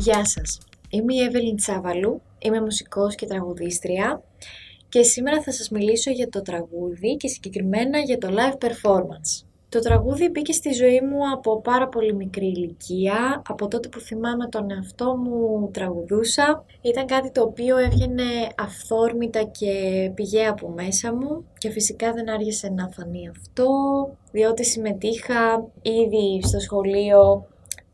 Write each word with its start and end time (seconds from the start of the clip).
Γεια 0.00 0.24
σας, 0.24 0.58
είμαι 0.90 1.14
η 1.14 1.20
Εύελιν 1.20 1.56
Τσάβαλου, 1.56 2.20
είμαι 2.38 2.60
μουσικός 2.60 3.14
και 3.14 3.26
τραγουδίστρια 3.26 4.22
και 4.88 5.02
σήμερα 5.02 5.42
θα 5.42 5.52
σας 5.52 5.68
μιλήσω 5.68 6.10
για 6.10 6.28
το 6.28 6.42
τραγούδι 6.42 7.16
και 7.16 7.28
συγκεκριμένα 7.28 7.98
για 7.98 8.18
το 8.18 8.28
live 8.30 8.66
performance. 8.66 9.44
Το 9.68 9.78
τραγούδι 9.78 10.28
μπήκε 10.28 10.52
στη 10.52 10.72
ζωή 10.72 11.00
μου 11.00 11.30
από 11.34 11.60
πάρα 11.60 11.88
πολύ 11.88 12.14
μικρή 12.14 12.46
ηλικία, 12.46 13.42
από 13.48 13.68
τότε 13.68 13.88
που 13.88 14.00
θυμάμαι 14.00 14.46
τον 14.48 14.70
εαυτό 14.70 15.16
μου 15.16 15.70
τραγουδούσα. 15.72 16.64
Ήταν 16.80 17.06
κάτι 17.06 17.30
το 17.30 17.42
οποίο 17.42 17.78
έβγαινε 17.78 18.22
αυθόρμητα 18.58 19.42
και 19.42 19.72
πηγαία 20.14 20.50
από 20.50 20.68
μέσα 20.68 21.14
μου 21.14 21.44
και 21.58 21.70
φυσικά 21.70 22.12
δεν 22.12 22.30
άργησε 22.30 22.68
να 22.68 22.88
φανεί 22.88 23.28
αυτό, 23.28 23.68
διότι 24.32 24.64
συμμετείχα 24.64 25.66
ήδη 25.82 26.40
στο 26.42 26.60
σχολείο 26.60 27.46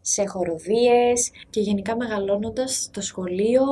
σε 0.08 0.26
χοροδίες 0.26 1.30
και 1.50 1.60
γενικά 1.60 1.96
μεγαλώνοντας 1.96 2.82
στο 2.82 3.00
σχολείο 3.00 3.64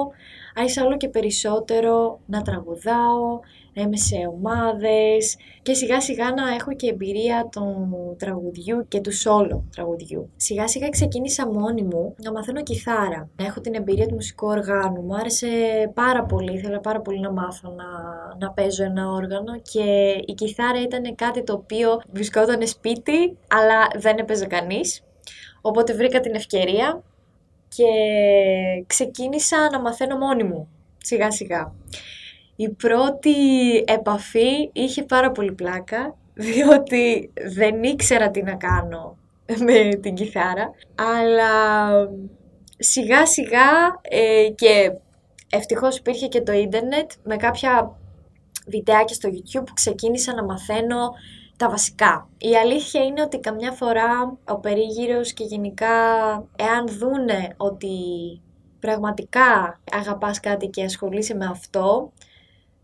άρχισα 0.54 0.85
όλο 0.85 0.96
και 0.96 1.08
περισσότερο 1.08 2.21
να 2.27 2.43
τραγουδάω, 2.43 3.41
να 3.75 3.82
είμαι 3.82 3.96
σε 3.96 4.17
ομάδες 4.31 5.36
και 5.63 5.75
σιγά 5.75 6.00
σιγά 6.00 6.31
να 6.31 6.55
έχω 6.55 6.72
και 6.72 6.89
εμπειρία 6.89 7.49
των 7.53 7.86
τραγουδιού 8.18 8.89
και 8.89 9.00
του 9.00 9.11
solo 9.13 9.61
τραγουδιού. 9.75 10.31
Σιγά 10.36 10.68
σιγά 10.68 10.89
ξεκίνησα 10.89 11.49
μόνη 11.49 11.82
μου 11.82 12.14
να 12.22 12.32
μαθαίνω 12.32 12.63
κιθάρα, 12.63 13.29
να 13.36 13.44
έχω 13.44 13.61
την 13.61 13.75
εμπειρία 13.75 14.07
του 14.07 14.14
μουσικού 14.14 14.46
οργάνου. 14.46 15.03
Μου 15.03 15.14
άρεσε 15.14 15.49
πάρα 15.94 16.25
πολύ, 16.25 16.53
ήθελα 16.53 16.80
πάρα 16.80 17.00
πολύ 17.00 17.21
να 17.21 17.30
μάθω 17.32 17.69
να, 17.71 17.85
να 18.39 18.53
παίζω 18.53 18.85
ένα 18.85 19.11
όργανο 19.11 19.58
και 19.72 20.16
η 20.27 20.32
κιθάρα 20.35 20.82
ήταν 20.82 21.14
κάτι 21.14 21.43
το 21.44 21.53
οποίο 21.53 22.00
βρισκόταν 22.13 22.66
σπίτι 22.66 23.36
αλλά 23.49 24.00
δεν 24.00 24.19
έπαιζε 24.19 24.46
κανείς. 24.46 25.03
Οπότε 25.67 25.95
βρήκα 25.95 26.21
την 26.21 26.35
ευκαιρία 26.35 27.03
και 27.68 27.85
ξεκίνησα 28.86 29.71
να 29.71 29.81
μαθαίνω 29.81 30.17
μόνη 30.17 30.45
μου, 30.45 30.68
σιγά 30.99 31.31
σιγά. 31.31 31.72
Η 32.56 32.69
πρώτη 32.69 33.36
επαφή 33.86 34.70
είχε 34.72 35.03
πάρα 35.03 35.30
πολύ 35.30 35.53
πλάκα, 35.53 36.16
διότι 36.34 37.33
δεν 37.55 37.83
ήξερα 37.83 38.30
τι 38.30 38.42
να 38.42 38.55
κάνω 38.55 39.16
με 39.66 39.94
την 39.94 40.14
κιθάρα, 40.14 40.70
αλλά 40.94 41.50
σιγά 42.78 43.27
σιγά 43.27 44.00
ε, 44.03 44.48
και 44.55 44.92
ευτυχώς 45.50 45.97
υπήρχε 45.97 46.27
και 46.27 46.41
το 46.41 46.53
ίντερνετ 46.53 47.10
με 47.22 47.36
κάποια 47.36 47.97
βιντεάκια 48.66 49.14
στο 49.14 49.28
YouTube 49.33 49.64
που 49.66 49.75
ξεκίνησα 49.75 50.34
να 50.34 50.44
μαθαίνω 50.44 51.12
τα 51.56 51.70
βασικά. 51.70 52.28
Η 52.38 52.56
αλήθεια 52.56 53.05
είναι 53.05 53.22
ότι 53.22 53.38
καμιά 53.38 53.72
φορά 53.72 54.36
ο 54.48 54.58
περίγυρος 54.58 55.33
και 55.33 55.44
γενικά 55.44 55.94
εάν 56.56 56.86
δούνε 56.88 57.55
ότι 57.56 57.97
πραγματικά 58.80 59.80
αγαπάς 59.92 60.41
κάτι 60.41 60.66
και 60.66 60.84
ασχολείσαι 60.84 61.34
με 61.34 61.47
αυτό, 61.47 62.12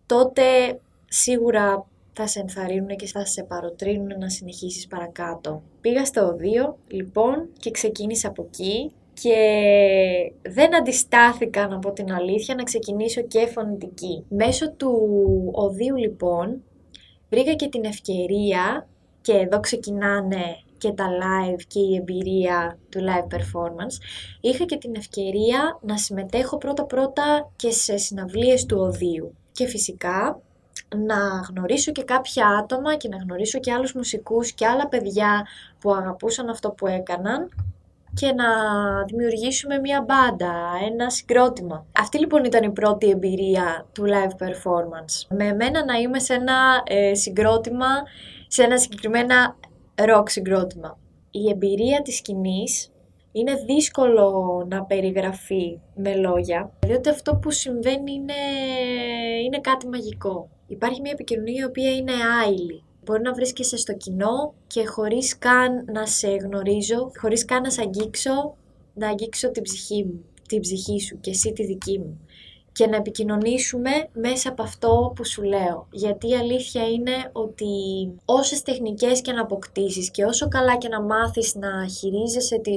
τότε 0.06 0.42
σίγουρα 1.08 1.86
θα 2.12 2.26
σε 2.26 2.40
ενθαρρύνουν 2.40 2.96
και 2.96 3.06
θα 3.06 3.24
σε 3.24 3.42
παροτρύνουν 3.42 4.18
να 4.18 4.28
συνεχίσεις 4.28 4.86
παρακάτω. 4.86 5.62
Πήγα 5.80 6.04
στο 6.04 6.26
οδείο, 6.26 6.78
λοιπόν, 6.88 7.48
και 7.58 7.70
ξεκίνησα 7.70 8.28
από 8.28 8.42
εκεί 8.42 8.92
και 9.12 9.36
δεν 10.42 10.76
αντιστάθηκα, 10.76 11.68
από 11.72 11.92
την 11.92 12.12
αλήθεια, 12.12 12.54
να 12.54 12.62
ξεκινήσω 12.62 13.22
και 13.22 13.46
φωνητική. 13.46 14.24
Μέσω 14.28 14.72
του 14.72 14.92
οδείου, 15.52 15.96
λοιπόν, 15.96 16.62
βρήκα 17.30 17.54
και 17.54 17.68
την 17.68 17.84
ευκαιρία 17.84 18.88
και 19.20 19.32
εδώ 19.32 19.60
ξεκινάνε 19.60 20.62
και 20.78 20.92
τα 20.92 21.06
live 21.08 21.60
και 21.66 21.80
η 21.80 21.96
εμπειρία 21.96 22.78
του 22.88 23.00
live 23.00 23.34
performance, 23.34 23.96
είχα 24.40 24.64
και 24.64 24.76
την 24.76 24.94
ευκαιρία 24.96 25.78
να 25.82 25.96
συμμετέχω 25.96 26.58
πρώτα-πρώτα 26.58 27.50
και 27.56 27.70
σε 27.70 27.96
συναυλίες 27.96 28.66
του 28.66 28.76
οδείου. 28.78 29.34
Και 29.52 29.66
φυσικά 29.66 30.40
να 30.96 31.16
γνωρίσω 31.48 31.92
και 31.92 32.02
κάποια 32.02 32.46
άτομα 32.46 32.96
και 32.96 33.08
να 33.08 33.16
γνωρίσω 33.16 33.58
και 33.58 33.72
άλλους 33.72 33.92
μουσικούς 33.92 34.52
και 34.52 34.66
άλλα 34.66 34.88
παιδιά 34.88 35.46
που 35.78 35.94
αγαπούσαν 35.94 36.48
αυτό 36.48 36.70
που 36.70 36.86
έκαναν 36.86 37.48
και 38.14 38.32
να 38.32 38.46
δημιουργήσουμε 39.04 39.78
μια 39.78 40.04
μπάντα, 40.06 40.54
ένα 40.90 41.10
συγκρότημα. 41.10 41.86
Αυτή 41.92 42.18
λοιπόν 42.18 42.44
ήταν 42.44 42.62
η 42.62 42.70
πρώτη 42.70 43.08
εμπειρία 43.08 43.86
του 43.92 44.04
live 44.06 44.44
performance. 44.46 45.36
Με 45.36 45.46
εμένα 45.46 45.84
να 45.84 45.94
είμαι 45.94 46.18
σε 46.18 46.34
ένα 46.34 46.82
ε, 46.86 47.14
συγκρότημα, 47.14 47.86
σε 48.46 48.62
ένα 48.62 48.78
συγκεκριμένα 48.78 49.56
rock 49.94 50.24
συγκρότημα. 50.26 50.98
Η 51.30 51.50
εμπειρία 51.50 52.02
της 52.02 52.16
σκηνής 52.16 52.92
είναι 53.32 53.54
δύσκολο 53.54 54.66
να 54.68 54.84
περιγραφεί 54.84 55.80
με 55.94 56.14
λόγια, 56.14 56.72
διότι 56.86 57.08
αυτό 57.08 57.36
που 57.36 57.50
συμβαίνει 57.50 58.12
είναι, 58.12 58.34
είναι 59.44 59.60
κάτι 59.60 59.88
μαγικό. 59.88 60.48
Υπάρχει 60.66 61.00
μια 61.00 61.12
επικοινωνία 61.12 61.62
η 61.62 61.64
οποία 61.64 61.94
είναι 61.94 62.12
άειλη. 62.42 62.84
Μπορεί 63.04 63.22
να 63.22 63.32
βρίσκεσαι 63.32 63.76
στο 63.76 63.94
κοινό 63.94 64.54
και 64.66 64.86
χωρίς 64.86 65.38
καν 65.38 65.84
να 65.92 66.06
σε 66.06 66.28
γνωρίζω, 66.28 67.12
χωρίς 67.20 67.44
καν 67.44 67.62
να 67.62 67.70
σε 67.70 67.80
αγγίξω, 67.80 68.54
να 68.94 69.08
αγγίξω 69.08 69.50
την 69.50 69.62
ψυχή 69.62 70.04
μου, 70.04 70.24
την 70.48 70.60
ψυχή 70.60 71.00
σου 71.00 71.20
και 71.20 71.30
εσύ 71.30 71.52
τη 71.52 71.64
δική 71.66 71.98
μου 71.98 72.20
και 72.72 72.86
να 72.86 72.96
επικοινωνήσουμε 72.96 73.90
μέσα 74.12 74.48
από 74.48 74.62
αυτό 74.62 75.12
που 75.16 75.24
σου 75.26 75.42
λέω. 75.42 75.86
Γιατί 75.90 76.28
η 76.28 76.34
αλήθεια 76.34 76.88
είναι 76.88 77.12
ότι 77.32 77.66
όσες 78.24 78.62
τεχνικές 78.62 79.20
και 79.20 79.32
να 79.32 79.40
αποκτήσεις 79.40 80.10
και 80.10 80.24
όσο 80.24 80.48
καλά 80.48 80.76
και 80.76 80.88
να 80.88 81.02
μάθεις 81.02 81.54
να 81.54 81.86
χειρίζεσαι 81.86 82.58
τη, 82.58 82.72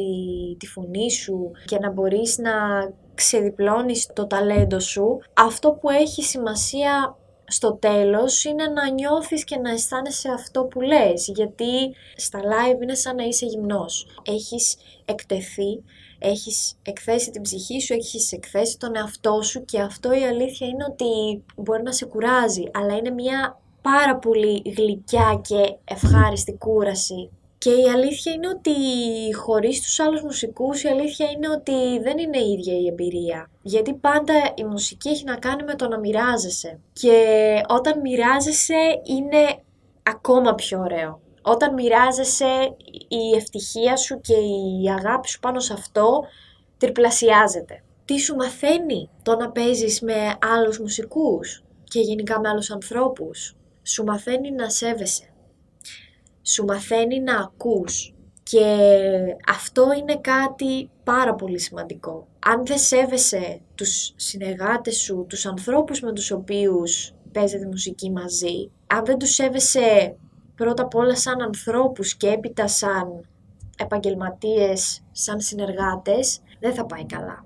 τη 0.57 0.67
φωνή 0.67 1.11
σου 1.11 1.51
και 1.65 1.77
να 1.77 1.91
μπορείς 1.91 2.37
να 2.37 2.51
ξεδιπλώνεις 3.15 4.09
το 4.13 4.27
ταλέντο 4.27 4.79
σου, 4.79 5.19
αυτό 5.33 5.71
που 5.71 5.89
έχει 5.89 6.23
σημασία 6.23 7.17
στο 7.53 7.73
τέλος 7.73 8.43
είναι 8.43 8.67
να 8.67 8.89
νιώθεις 8.89 9.43
και 9.43 9.57
να 9.57 9.71
αισθάνεσαι 9.71 10.29
αυτό 10.29 10.63
που 10.63 10.81
λες, 10.81 11.27
γιατί 11.27 11.95
στα 12.15 12.39
live 12.39 12.81
είναι 12.81 12.95
σαν 12.95 13.15
να 13.15 13.23
είσαι 13.23 13.45
γυμνός. 13.45 14.07
Έχεις 14.25 14.75
εκτεθεί, 15.05 15.83
έχεις 16.19 16.75
εκθέσει 16.81 17.31
την 17.31 17.41
ψυχή 17.41 17.81
σου, 17.81 17.93
έχεις 17.93 18.31
εκθέσει 18.31 18.77
τον 18.77 18.95
εαυτό 18.95 19.41
σου 19.41 19.65
και 19.65 19.81
αυτό 19.81 20.13
η 20.13 20.23
αλήθεια 20.23 20.67
είναι 20.67 20.85
ότι 20.89 21.43
μπορεί 21.55 21.83
να 21.83 21.91
σε 21.91 22.05
κουράζει, 22.05 22.63
αλλά 22.73 22.95
είναι 22.95 23.09
μια 23.09 23.59
πάρα 23.81 24.17
πολύ 24.17 24.61
γλυκιά 24.77 25.41
και 25.43 25.75
ευχάριστη 25.83 26.53
κούραση 26.53 27.29
και 27.63 27.69
η 27.69 27.89
αλήθεια 27.93 28.31
είναι 28.33 28.47
ότι 28.47 28.73
χωρίς 29.33 29.81
τους 29.81 29.99
άλλους 29.99 30.21
μουσικούς 30.21 30.83
η 30.83 30.87
αλήθεια 30.87 31.29
είναι 31.29 31.49
ότι 31.49 31.99
δεν 32.01 32.17
είναι 32.17 32.37
η 32.37 32.51
ίδια 32.51 32.77
η 32.77 32.87
εμπειρία. 32.87 33.49
Γιατί 33.61 33.93
πάντα 33.93 34.33
η 34.55 34.63
μουσική 34.63 35.09
έχει 35.09 35.23
να 35.23 35.35
κάνει 35.35 35.63
με 35.63 35.75
το 35.75 35.87
να 35.87 35.99
μοιράζεσαι. 35.99 36.79
Και 36.93 37.17
όταν 37.67 37.99
μοιράζεσαι 37.99 39.01
είναι 39.03 39.63
ακόμα 40.03 40.55
πιο 40.55 40.79
ωραίο. 40.79 41.21
Όταν 41.41 41.73
μοιράζεσαι 41.73 42.75
η 43.07 43.35
ευτυχία 43.35 43.97
σου 43.97 44.21
και 44.21 44.33
η 44.33 44.89
αγάπη 44.97 45.27
σου 45.27 45.39
πάνω 45.39 45.59
σε 45.59 45.73
αυτό 45.73 46.23
τριπλασιάζεται. 46.77 47.83
Τι 48.05 48.19
σου 48.19 48.35
μαθαίνει 48.35 49.09
το 49.23 49.35
να 49.35 49.51
παίζεις 49.51 50.01
με 50.01 50.37
άλλους 50.55 50.79
μουσικούς 50.79 51.63
και 51.83 51.99
γενικά 51.99 52.39
με 52.39 52.49
άλλους 52.49 52.71
ανθρώπους; 52.71 53.55
Σου 53.83 54.03
μαθαίνει 54.03 54.51
να 54.51 54.69
σέβεσαι 54.69 55.32
σου 56.43 56.65
μαθαίνει 56.65 57.19
να 57.19 57.37
ακούς 57.37 58.13
και 58.43 58.77
αυτό 59.47 59.93
είναι 59.99 60.17
κάτι 60.17 60.89
πάρα 61.03 61.35
πολύ 61.35 61.59
σημαντικό. 61.59 62.27
Αν 62.39 62.65
δεν 62.65 62.77
σέβεσαι 62.77 63.61
τους 63.75 64.13
συνεργάτες 64.15 64.95
σου, 64.95 65.25
τους 65.29 65.45
ανθρώπους 65.45 66.01
με 66.01 66.13
τους 66.13 66.31
οποίους 66.31 67.13
παίζετε 67.31 67.65
μουσική 67.65 68.11
μαζί, 68.11 68.71
αν 68.87 69.05
δεν 69.05 69.17
τους 69.17 69.33
σέβεσαι 69.33 70.15
πρώτα 70.55 70.83
απ' 70.83 70.95
όλα 70.95 71.15
σαν 71.15 71.41
ανθρώπους 71.41 72.15
και 72.15 72.29
έπειτα 72.29 72.67
σαν 72.67 73.27
επαγγελματίες, 73.77 75.03
σαν 75.11 75.39
συνεργάτες, 75.39 76.41
δεν 76.59 76.73
θα 76.73 76.85
πάει 76.85 77.05
καλά. 77.05 77.45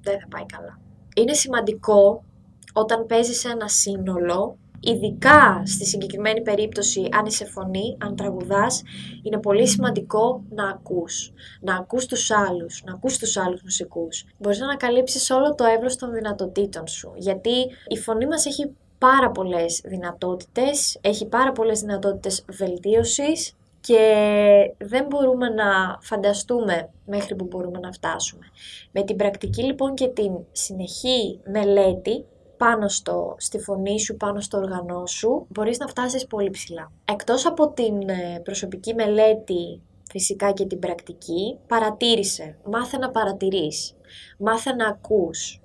Δεν 0.00 0.20
θα 0.20 0.26
πάει 0.28 0.46
καλά. 0.46 0.80
Είναι 1.16 1.32
σημαντικό 1.32 2.24
όταν 2.72 3.06
παίζεις 3.06 3.44
ένα 3.44 3.68
σύνολο 3.68 4.58
Ειδικά 4.80 5.62
στη 5.66 5.86
συγκεκριμένη 5.86 6.42
περίπτωση, 6.42 7.08
αν 7.12 7.24
είσαι 7.24 7.44
φωνή, 7.44 7.96
αν 8.00 8.16
τραγουδάς, 8.16 8.82
είναι 9.22 9.38
πολύ 9.38 9.66
σημαντικό 9.66 10.44
να 10.48 10.68
ακούς. 10.68 11.32
Να 11.60 11.76
ακούς 11.76 12.06
τους 12.06 12.30
άλλους, 12.30 12.82
να 12.84 12.92
ακούς 12.92 13.18
τους 13.18 13.36
άλλους 13.36 13.62
μουσικούς. 13.62 14.24
Μπορείς 14.38 14.58
να 14.58 14.64
ανακαλύψεις 14.64 15.30
όλο 15.30 15.54
το 15.54 15.64
εύρος 15.64 15.96
των 15.96 16.12
δυνατοτήτων 16.12 16.86
σου, 16.86 17.12
γιατί 17.16 17.50
η 17.88 17.98
φωνή 17.98 18.26
μας 18.26 18.46
έχει 18.46 18.70
πάρα 18.98 19.30
πολλές 19.30 19.80
δυνατότητες, 19.84 20.98
έχει 21.00 21.26
πάρα 21.26 21.52
πολλές 21.52 21.80
δυνατότητες 21.80 22.44
βελτίωσης 22.48 23.52
και 23.80 24.74
δεν 24.78 25.06
μπορούμε 25.06 25.48
να 25.48 25.98
φανταστούμε 26.00 26.90
μέχρι 27.06 27.34
που 27.36 27.44
μπορούμε 27.44 27.78
να 27.78 27.92
φτάσουμε. 27.92 28.46
Με 28.92 29.02
την 29.02 29.16
πρακτική 29.16 29.62
λοιπόν 29.62 29.94
και 29.94 30.08
την 30.08 30.32
συνεχή 30.52 31.40
μελέτη 31.50 32.24
πάνω 32.58 32.88
στο, 32.88 33.34
στη 33.38 33.58
φωνή 33.58 34.00
σου, 34.00 34.16
πάνω 34.16 34.40
στο 34.40 34.58
οργανό 34.58 35.06
σου, 35.06 35.46
μπορείς 35.48 35.78
να 35.78 35.86
φτάσεις 35.86 36.26
πολύ 36.26 36.50
ψηλά. 36.50 36.92
Εκτός 37.04 37.46
από 37.46 37.72
την 37.72 38.08
ε, 38.08 38.40
προσωπική 38.44 38.94
μελέτη 38.94 39.82
φυσικά 40.10 40.52
και 40.52 40.64
την 40.64 40.78
πρακτική, 40.78 41.58
παρατήρησε, 41.66 42.56
μάθε 42.64 42.98
να 42.98 43.10
παρατηρείς, 43.10 43.96
μάθε 44.38 44.74
να 44.74 44.88
ακούς, 44.88 45.60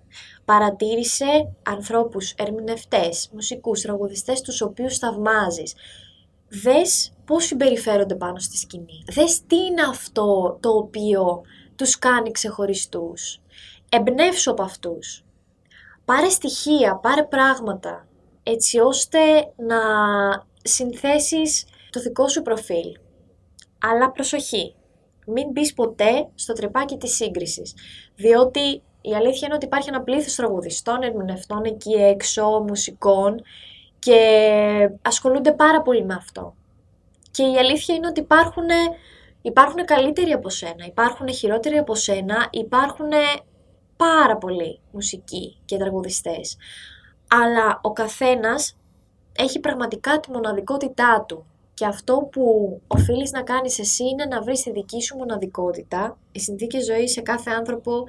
παρατήρησε 0.45 1.53
ανθρώπους, 1.63 2.31
ερμηνευτές, 2.31 3.29
μουσικούς, 3.33 3.81
τραγουδιστές, 3.81 4.41
τους 4.41 4.61
οποίους 4.61 4.97
θαυμάζεις. 4.97 5.73
Δες 6.63 7.13
πώς 7.25 7.43
συμπεριφέρονται 7.43 8.15
πάνω 8.15 8.39
στη 8.39 8.57
σκηνή. 8.57 9.03
Δες 9.11 9.45
τι 9.47 9.55
είναι 9.55 9.81
αυτό 9.89 10.57
το 10.61 10.69
οποίο 10.69 11.41
τους 11.75 11.99
κάνει 11.99 12.31
ξεχωριστούς. 12.31 13.41
Εμπνεύσου 13.89 14.51
από 14.51 14.63
αυτούς. 14.63 15.23
Πάρε 16.05 16.29
στοιχεία, 16.29 16.95
πάρε 16.95 17.23
πράγματα, 17.23 18.07
έτσι 18.43 18.79
ώστε 18.79 19.19
να 19.55 19.77
συνθέσεις 20.63 21.65
το 21.89 21.99
δικό 21.99 22.27
σου 22.27 22.41
προφίλ. 22.41 22.97
Αλλά 23.79 24.11
προσοχή, 24.11 24.75
μην 25.25 25.49
μπεις 25.51 25.73
ποτέ 25.73 26.27
στο 26.35 26.53
τρυπάκι 26.53 26.97
της 26.97 27.15
σύγκρισης, 27.15 27.73
διότι 28.15 28.81
η 29.01 29.15
αλήθεια 29.15 29.41
είναι 29.45 29.55
ότι 29.55 29.65
υπάρχει 29.65 29.89
ένα 29.89 30.01
πλήθος 30.01 30.35
τραγουδιστών, 30.35 31.01
ερμηνευτών 31.01 31.63
εκεί 31.63 31.91
έξω, 31.91 32.63
μουσικών 32.67 33.41
και 33.99 34.19
ασχολούνται 35.01 35.51
πάρα 35.51 35.81
πολύ 35.81 36.05
με 36.05 36.13
αυτό. 36.13 36.55
Και 37.31 37.43
η 37.43 37.57
αλήθεια 37.57 37.95
είναι 37.95 38.07
ότι 38.07 38.19
υπάρχουν, 38.19 38.67
υπάρχουν 39.41 39.85
καλύτεροι 39.85 40.31
από 40.31 40.49
σένα, 40.49 40.85
υπάρχουν 40.85 41.33
χειρότεροι 41.33 41.77
από 41.77 41.95
σένα, 41.95 42.47
υπάρχουν 42.51 43.09
πάρα 43.97 44.37
πολλοί 44.37 44.79
μουσικοί 44.91 45.57
και 45.65 45.77
τραγουδιστές. 45.77 46.57
Αλλά 47.27 47.79
ο 47.81 47.93
καθένας 47.93 48.77
έχει 49.35 49.59
πραγματικά 49.59 50.19
τη 50.19 50.31
μοναδικότητά 50.31 51.25
του. 51.27 51.45
Και 51.73 51.85
αυτό 51.85 52.29
που 52.31 52.81
οφείλεις 52.87 53.31
να 53.31 53.41
κάνεις 53.41 53.79
εσύ 53.79 54.03
είναι 54.03 54.25
να 54.25 54.41
βρεις 54.41 54.61
τη 54.61 54.71
δική 54.71 55.01
σου 55.01 55.17
μοναδικότητα. 55.17 56.17
Οι 56.31 56.39
συνθήκες 56.39 56.85
ζωής 56.85 57.11
σε 57.11 57.21
κάθε 57.21 57.51
άνθρωπο 57.51 58.03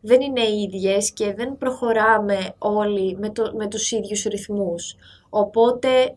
δεν 0.00 0.20
είναι 0.20 0.48
ίδιες 0.48 1.12
και 1.12 1.34
δεν 1.34 1.56
προχωράμε 1.58 2.54
όλοι 2.58 3.16
με, 3.18 3.30
το, 3.30 3.52
με 3.56 3.66
τους 3.66 3.90
ίδιους 3.90 4.22
ρυθμούς. 4.22 4.96
Οπότε 5.28 6.16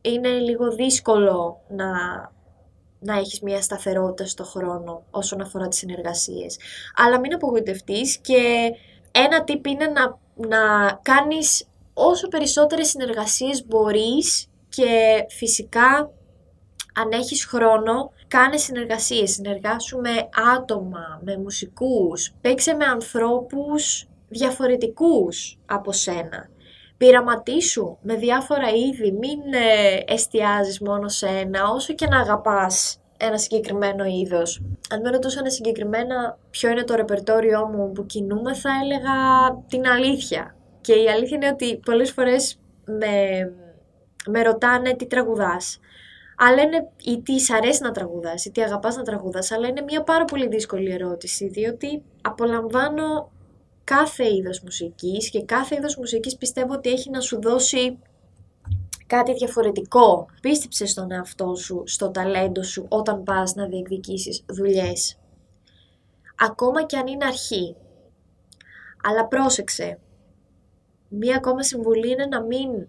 είναι 0.00 0.28
λίγο 0.28 0.70
δύσκολο 0.72 1.60
να, 1.68 1.86
να 2.98 3.14
έχεις 3.18 3.40
μια 3.40 3.62
σταθερότητα 3.62 4.28
στο 4.28 4.44
χρόνο 4.44 5.04
όσον 5.10 5.40
αφορά 5.40 5.68
τις 5.68 5.78
συνεργασίες. 5.78 6.58
Αλλά 6.96 7.18
μην 7.18 7.34
απογοητευτείς 7.34 8.18
και 8.18 8.70
ένα 9.10 9.44
tip 9.46 9.66
είναι 9.66 9.86
να, 9.86 10.18
να 10.48 10.92
κάνεις 11.02 11.66
όσο 11.94 12.28
περισσότερες 12.28 12.88
συνεργασίες 12.88 13.66
μπορείς 13.66 14.46
και 14.68 15.24
φυσικά 15.28 16.10
αν 16.94 17.10
έχεις 17.12 17.44
χρόνο, 17.44 18.12
κάνε 18.28 18.56
συνεργασίες, 18.56 19.30
συνεργάσου 19.30 19.98
με 19.98 20.28
άτομα, 20.56 21.20
με 21.24 21.36
μουσικούς, 21.36 22.32
παίξε 22.40 22.74
με 22.74 22.84
ανθρώπους 22.84 24.06
διαφορετικούς 24.28 25.58
από 25.66 25.92
σένα. 25.92 26.48
Πειραματίσου 26.96 27.96
με 28.00 28.14
διάφορα 28.14 28.68
είδη, 28.68 29.12
μην 29.12 29.40
ε, 29.52 30.12
εστιάζεις 30.12 30.80
μόνο 30.80 31.08
σε 31.08 31.26
ένα, 31.26 31.70
όσο 31.70 31.94
και 31.94 32.06
να 32.06 32.18
αγαπάς 32.18 33.00
ένα 33.16 33.38
συγκεκριμένο 33.38 34.04
είδος. 34.04 34.62
Αν 34.90 35.00
με 35.00 35.10
ρωτούσαν 35.10 35.50
συγκεκριμένα 35.50 36.38
ποιο 36.50 36.70
είναι 36.70 36.84
το 36.84 36.94
ρεπερτόριό 36.94 37.66
μου 37.66 37.92
που 37.92 38.06
κινούμε, 38.06 38.54
θα 38.54 38.70
έλεγα 38.82 39.12
την 39.68 39.86
αλήθεια. 39.86 40.56
Και 40.80 40.92
η 40.92 41.08
αλήθεια 41.08 41.36
είναι 41.36 41.48
ότι 41.48 41.80
πολλές 41.84 42.10
φορές 42.10 42.58
με, 42.84 43.14
με 44.26 44.42
ρωτάνε 44.42 44.94
τι 44.94 45.06
τραγουδάς 45.06 45.80
αλλά 46.36 46.62
είναι 46.62 46.88
ή 47.04 47.22
τι 47.22 47.40
σ' 47.40 47.50
αρέσει 47.50 47.82
να 47.82 47.90
τραγουδάς 47.90 48.44
ή 48.44 48.50
τι 48.50 48.62
αγαπάς 48.62 48.96
να 48.96 49.02
τραγουδάς, 49.02 49.50
αλλά 49.50 49.68
είναι 49.68 49.82
μια 49.82 50.02
πάρα 50.02 50.24
πολύ 50.24 50.48
δύσκολη 50.48 50.92
ερώτηση, 50.92 51.48
διότι 51.48 52.02
απολαμβάνω 52.22 53.30
κάθε 53.94 54.34
είδος 54.34 54.60
μουσικής 54.60 55.30
και 55.30 55.42
κάθε 55.44 55.74
είδος 55.74 55.96
μουσικής 55.96 56.36
πιστεύω 56.36 56.74
ότι 56.74 56.90
έχει 56.90 57.10
να 57.10 57.20
σου 57.20 57.40
δώσει 57.42 57.98
κάτι 59.06 59.34
διαφορετικό. 59.34 60.26
Πίστεψε 60.40 60.86
στον 60.86 61.10
εαυτό 61.10 61.54
σου, 61.54 61.82
στο 61.86 62.10
ταλέντο 62.10 62.62
σου 62.62 62.86
όταν 62.88 63.22
πας 63.22 63.54
να 63.54 63.66
διεκδικήσεις 63.66 64.44
δουλειές. 64.46 65.18
Ακόμα 66.38 66.82
και 66.82 66.96
αν 66.96 67.06
είναι 67.06 67.24
αρχή. 67.24 67.76
Αλλά 69.02 69.26
πρόσεξε. 69.26 69.98
Μία 71.08 71.36
ακόμα 71.36 71.62
συμβουλή 71.62 72.10
είναι 72.10 72.26
να 72.26 72.42
μην 72.42 72.88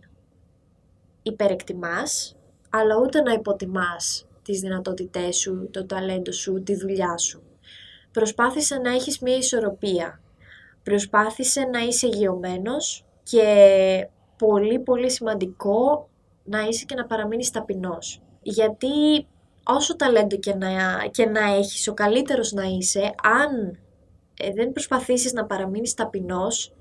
υπερεκτιμάς 1.23 2.35
αλλά 2.69 2.95
ούτε 2.95 3.21
να 3.21 3.33
υποτιμάς 3.33 4.27
τις 4.43 4.59
δυνατότητές 4.59 5.37
σου, 5.37 5.69
το 5.71 5.85
ταλέντο 5.85 6.31
σου, 6.31 6.63
τη 6.63 6.75
δουλειά 6.75 7.17
σου. 7.17 7.43
Προσπάθησε 8.11 8.77
να 8.77 8.93
έχεις 8.93 9.19
μια 9.19 9.35
ισορροπία. 9.35 10.21
Προσπάθησε 10.87 11.61
να 11.61 11.79
είσαι 11.79 12.07
γεωμένος 12.07 13.05
και 13.23 14.09
πολύ 14.37 14.79
πολύ 14.79 15.11
σημαντικό 15.11 16.09
να 16.43 16.61
είσαι 16.61 16.85
και 16.85 16.95
να 16.95 17.05
παραμείνεις 17.05 17.51
ταπεινός. 17.51 18.21
Γιατί 18.41 19.27
όσο 19.63 19.95
ταλέντο 19.95 20.37
και 20.37 20.53
να, 20.55 20.69
και 21.11 21.25
να 21.25 21.53
έχεις, 21.53 21.87
ο 21.87 21.93
καλύτερος 21.93 22.51
να 22.51 22.63
είσαι, 22.63 23.15
αν 23.23 23.79
ε, 24.39 24.51
δεν 24.51 24.71
προσπαθήσεις 24.71 25.33
να 25.33 25.45
παραμείνεις 25.45 25.93
ταπεινός, 25.93 26.73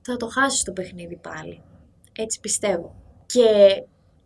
θα 0.00 0.16
το 0.16 0.26
χάσεις 0.28 0.62
το 0.62 0.72
παιχνίδι 0.72 1.16
πάλι. 1.16 1.62
Έτσι 2.12 2.40
πιστεύω. 2.40 2.94
Και 3.26 3.46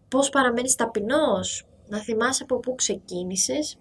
πώς 0.09 0.31
παραμένεις 0.31 0.75
ταπεινός, 0.75 1.67
να 1.89 1.99
θυμάσαι 1.99 2.43
από 2.43 2.59
πού 2.59 2.75
ξεκίνησες, 2.75 3.79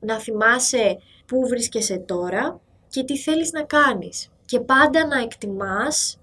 να 0.00 0.18
θυμάσαι 0.18 0.98
πού 1.26 1.46
βρίσκεσαι 1.48 1.98
τώρα 1.98 2.60
και 2.90 3.04
τι 3.04 3.18
θέλεις 3.18 3.52
να 3.52 3.62
κάνεις. 3.62 4.30
Και 4.44 4.60
πάντα 4.60 5.06
να 5.06 5.20
εκτιμάς 5.20 6.18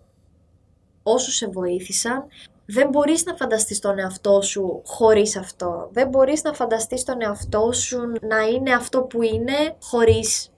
όσους 1.03 1.35
σε 1.35 1.47
βοήθησαν. 1.47 2.25
Δεν 2.65 2.89
μπορείς 2.89 3.25
να 3.25 3.35
φανταστείς 3.35 3.79
τον 3.79 3.99
εαυτό 3.99 4.41
σου 4.41 4.81
χωρίς 4.85 5.37
αυτό. 5.37 5.89
Δεν 5.91 6.07
μπορείς 6.07 6.43
να 6.43 6.53
φανταστείς 6.53 7.03
τον 7.03 7.21
εαυτό 7.21 7.71
σου 7.71 7.97
να 8.21 8.41
είναι 8.41 8.73
αυτό 8.73 9.01
που 9.01 9.21
είναι 9.21 9.75
χωρίς 9.81 10.49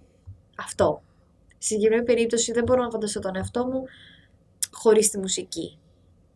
αυτό. 0.58 1.02
Στη 1.48 1.66
συγκεκριμένη 1.74 2.06
περίπτωση 2.06 2.52
δεν 2.52 2.64
μπορώ 2.64 2.84
να 2.84 2.90
φανταστώ 2.90 3.20
τον 3.20 3.36
εαυτό 3.36 3.66
μου 3.66 3.84
χωρίς 4.72 5.10
τη 5.10 5.18
μουσική. 5.18 5.78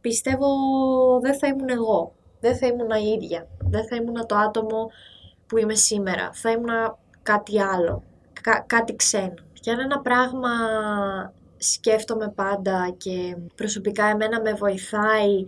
Πιστεύω 0.02 0.48
δεν 1.22 1.38
θα 1.38 1.48
ήμουν 1.48 1.70
εγώ 1.70 2.14
δεν 2.44 2.58
θα 2.58 2.68
ήμουν 2.68 2.90
η 2.90 3.20
ίδια. 3.22 3.48
Δεν 3.60 3.88
θα 3.88 3.96
ήμουν 3.96 4.28
το 4.28 4.36
άτομο 4.36 4.92
που 5.48 5.58
είμαι 5.58 5.76
σήμερα. 5.76 6.30
Θα 6.34 6.52
ήμουν 6.52 6.96
κάτι 7.24 7.62
άλλο, 7.62 8.04
κάτι 8.66 8.96
ξένο. 8.96 9.34
Για 9.64 9.78
ένα 9.80 10.00
πράγμα 10.00 10.50
σκέφτομαι 11.58 12.32
πάντα 12.36 12.96
και 12.98 13.38
προσωπικά 13.56 14.06
εμένα 14.06 14.42
με 14.42 14.54
βοηθάει 14.54 15.44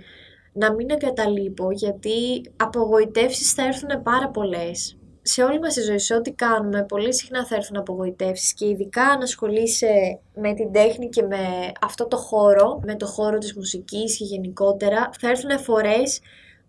να 0.53 0.74
μην 0.74 0.89
εγκαταλείπω 0.89 1.72
γιατί 1.72 2.41
απογοητεύσεις 2.55 3.53
θα 3.53 3.65
έρθουν 3.65 4.03
πάρα 4.03 4.29
πολλές. 4.29 4.98
Σε 5.22 5.43
όλη 5.43 5.60
μας 5.60 5.74
τη 5.74 5.81
ζωή, 5.81 5.98
σε 5.98 6.15
ό,τι 6.15 6.31
κάνουμε, 6.31 6.84
πολύ 6.84 7.13
συχνά 7.13 7.45
θα 7.45 7.55
έρθουν 7.55 7.77
απογοητεύσεις 7.77 8.53
και 8.53 8.67
ειδικά 8.67 9.03
αν 9.03 9.22
ασχολείσαι 9.22 10.19
με 10.36 10.53
την 10.53 10.72
τέχνη 10.72 11.10
και 11.10 11.22
με 11.22 11.72
αυτό 11.81 12.07
το 12.07 12.17
χώρο, 12.17 12.79
με 12.86 12.95
το 12.95 13.05
χώρο 13.05 13.38
της 13.38 13.55
μουσικής 13.55 14.17
και 14.17 14.24
γενικότερα, 14.24 15.10
θα 15.19 15.29
έρθουν 15.29 15.60
φορές 15.60 16.19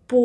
που 0.05 0.19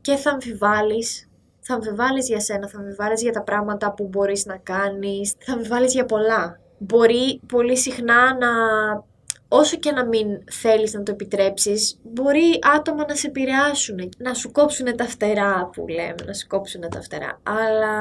και 0.00 0.16
θα 0.16 0.30
αμφιβάλλεις, 0.30 1.28
θα 1.60 1.74
αμφιβάλλεις 1.74 2.28
για 2.28 2.40
σένα, 2.40 2.68
θα 2.68 2.78
αμφιβάλλεις 2.78 3.22
για 3.22 3.32
τα 3.32 3.42
πράγματα 3.42 3.92
που 3.92 4.06
μπορείς 4.06 4.46
να 4.46 4.56
κάνεις, 4.56 5.34
θα 5.38 5.52
αμφιβάλλεις 5.52 5.92
για 5.92 6.04
πολλά. 6.04 6.60
Μπορεί 6.78 7.40
πολύ 7.48 7.76
συχνά 7.76 8.36
να, 8.38 8.48
όσο 9.48 9.76
και 9.76 9.92
να 9.92 10.06
μην 10.06 10.26
θέλεις 10.50 10.92
να 10.92 11.02
το 11.02 11.12
επιτρέψεις, 11.12 11.98
μπορεί 12.02 12.58
άτομα 12.76 13.04
να 13.08 13.14
σε 13.14 13.26
επηρεάσουν, 13.26 14.08
να 14.18 14.34
σου 14.34 14.52
κόψουν 14.52 14.96
τα 14.96 15.04
φτερά 15.04 15.70
που 15.72 15.88
λέμε, 15.88 16.14
να 16.24 16.32
σου 16.32 16.46
κόψουν 16.46 16.80
τα 16.90 17.02
φτερά. 17.02 17.40
Αλλά 17.42 17.94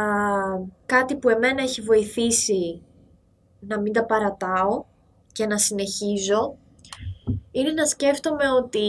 κάτι 0.86 1.16
που 1.16 1.30
εμένα 1.30 1.62
έχει 1.62 1.82
βοηθήσει 1.82 2.82
να 3.60 3.80
μην 3.80 3.94
τα 3.94 4.06
παρατάω 4.06 4.84
και 5.32 5.46
να 5.46 5.58
συνεχίζω 5.58 6.58
είναι 7.52 7.72
να 7.72 7.86
σκέφτομαι 7.86 8.44
ότι 8.58 8.80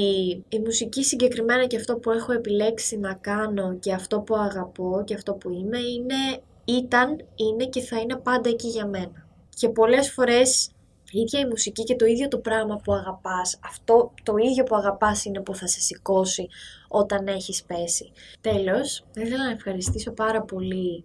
η 0.48 0.58
μουσική 0.58 1.04
συγκεκριμένα 1.04 1.66
και 1.66 1.76
αυτό 1.76 1.96
που 1.96 2.10
έχω 2.10 2.32
επιλέξει 2.32 2.98
να 2.98 3.14
κάνω 3.14 3.78
και 3.78 3.92
αυτό 3.92 4.20
που 4.20 4.36
αγαπώ 4.36 5.02
και 5.04 5.14
αυτό 5.14 5.34
που 5.34 5.50
είμαι 5.50 5.78
είναι, 5.78 6.40
ήταν, 6.64 7.24
είναι 7.34 7.64
και 7.66 7.80
θα 7.80 7.98
είναι 7.98 8.16
πάντα 8.16 8.48
εκεί 8.48 8.68
για 8.68 8.86
μένα 8.86 9.25
και 9.58 9.68
πολλές 9.68 10.12
φορές 10.12 10.70
η 11.10 11.18
ίδια 11.18 11.40
η 11.40 11.46
μουσική 11.46 11.82
και 11.84 11.96
το 11.96 12.04
ίδιο 12.04 12.28
το 12.28 12.38
πράγμα 12.38 12.76
που 12.76 12.92
αγαπάς, 12.92 13.58
αυτό 13.64 14.12
το 14.22 14.34
ίδιο 14.36 14.64
που 14.64 14.74
αγαπάς 14.76 15.24
είναι 15.24 15.40
που 15.40 15.54
θα 15.54 15.66
σε 15.66 15.80
σηκώσει 15.80 16.46
όταν 16.88 17.26
έχεις 17.26 17.64
πέσει. 17.64 18.12
Τέλος, 18.40 19.04
ήθελα 19.14 19.44
να 19.44 19.50
ευχαριστήσω 19.50 20.12
πάρα 20.12 20.42
πολύ 20.42 21.04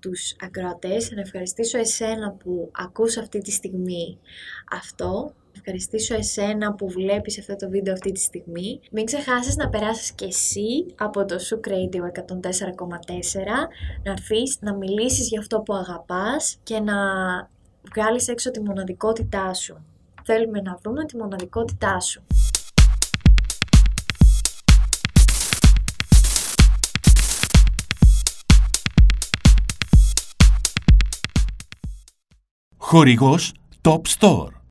τους 0.00 0.36
ακροατές, 0.40 1.10
να 1.10 1.20
ευχαριστήσω 1.20 1.78
εσένα 1.78 2.32
που 2.32 2.70
ακούς 2.72 3.16
αυτή 3.16 3.38
τη 3.38 3.50
στιγμή 3.50 4.18
αυτό 4.72 5.34
ευχαριστήσω 5.56 6.14
εσένα 6.14 6.74
που 6.74 6.88
βλέπεις 6.88 7.38
αυτό 7.38 7.56
το 7.56 7.68
βίντεο 7.68 7.92
αυτή 7.92 8.12
τη 8.12 8.20
στιγμή. 8.20 8.80
Μην 8.90 9.04
ξεχάσεις 9.04 9.56
να 9.56 9.68
περάσεις 9.68 10.12
και 10.12 10.24
εσύ 10.24 10.86
από 10.96 11.24
το 11.24 11.38
Σου 11.38 11.60
Radio 11.64 12.02
104,4, 12.02 12.06
να 14.04 14.12
έρθεις 14.12 14.56
να 14.60 14.74
μιλήσεις 14.76 15.28
για 15.28 15.40
αυτό 15.40 15.60
που 15.60 15.74
αγαπάς 15.74 16.58
και 16.62 16.80
να 16.80 16.94
βγάλεις 17.82 18.28
έξω 18.28 18.50
τη 18.50 18.60
μοναδικότητά 18.60 19.54
σου. 19.54 19.84
Θέλουμε 20.24 20.60
να 20.60 20.78
βρούμε 20.82 21.04
τη 21.04 21.16
μοναδικότητά 21.16 22.00
σου. 22.00 22.22
Χορηγός 32.76 33.54
Top 33.82 34.00
Store 34.18 34.59